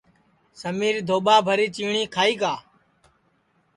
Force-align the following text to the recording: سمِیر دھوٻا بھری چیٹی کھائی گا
سمِیر 0.61 0.95
دھوٻا 1.07 1.35
بھری 1.45 1.67
چیٹی 1.75 2.03
کھائی 2.13 2.33
گا 2.41 2.53